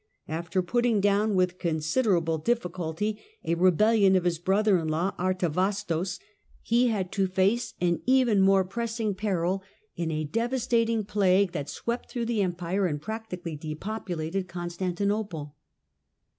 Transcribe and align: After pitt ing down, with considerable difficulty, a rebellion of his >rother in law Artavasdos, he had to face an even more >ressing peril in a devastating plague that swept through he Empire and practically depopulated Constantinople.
After 0.27 0.63
pitt 0.63 0.87
ing 0.87 0.99
down, 0.99 1.35
with 1.35 1.59
considerable 1.59 2.39
difficulty, 2.39 3.21
a 3.43 3.53
rebellion 3.53 4.15
of 4.15 4.23
his 4.23 4.41
>rother 4.47 4.79
in 4.79 4.87
law 4.87 5.13
Artavasdos, 5.19 6.17
he 6.63 6.87
had 6.87 7.11
to 7.11 7.27
face 7.27 7.75
an 7.79 8.01
even 8.07 8.41
more 8.41 8.63
>ressing 8.65 9.15
peril 9.15 9.61
in 9.95 10.09
a 10.09 10.23
devastating 10.23 11.03
plague 11.05 11.51
that 11.51 11.69
swept 11.69 12.09
through 12.09 12.25
he 12.25 12.41
Empire 12.41 12.87
and 12.87 12.99
practically 12.99 13.55
depopulated 13.55 14.47
Constantinople. 14.47 15.55